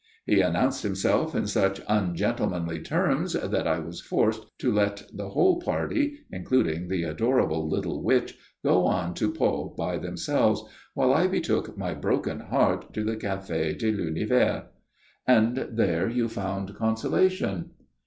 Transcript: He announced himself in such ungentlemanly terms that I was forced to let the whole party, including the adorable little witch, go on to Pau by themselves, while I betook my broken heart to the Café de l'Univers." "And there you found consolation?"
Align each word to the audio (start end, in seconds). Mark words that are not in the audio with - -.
He 0.25 0.41
announced 0.41 0.81
himself 0.81 1.35
in 1.35 1.45
such 1.45 1.79
ungentlemanly 1.87 2.79
terms 2.79 3.33
that 3.33 3.67
I 3.67 3.77
was 3.77 4.01
forced 4.01 4.47
to 4.57 4.73
let 4.73 5.03
the 5.13 5.29
whole 5.29 5.61
party, 5.61 6.21
including 6.31 6.87
the 6.87 7.03
adorable 7.03 7.69
little 7.69 8.01
witch, 8.01 8.35
go 8.65 8.87
on 8.87 9.13
to 9.13 9.31
Pau 9.31 9.75
by 9.77 9.99
themselves, 9.99 10.63
while 10.95 11.13
I 11.13 11.27
betook 11.27 11.77
my 11.77 11.93
broken 11.93 12.39
heart 12.39 12.91
to 12.95 13.03
the 13.03 13.15
Café 13.15 13.77
de 13.77 13.91
l'Univers." 13.91 14.63
"And 15.27 15.67
there 15.71 16.09
you 16.09 16.27
found 16.27 16.73
consolation?" 16.73 17.69